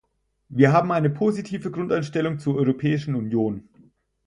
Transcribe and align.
Wir 0.49 0.73
haben 0.73 0.91
eine 0.91 1.11
positive 1.11 1.69
Grundeinstellung 1.69 2.39
zur 2.39 2.55
Europäischen 2.55 3.13
Union. 3.13 3.69